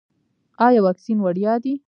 [0.65, 1.73] ایا واکسین وړیا دی؟